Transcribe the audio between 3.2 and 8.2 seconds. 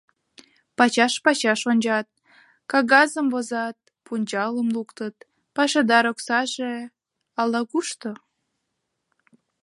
ВОЗАТ, ПУНЧАЛЫМ ЛУКТЫТ, ПАШАДАР ОКСАЖЕ... АЛА-КУШТО